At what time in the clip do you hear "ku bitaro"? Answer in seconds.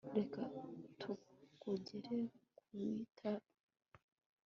2.57-3.47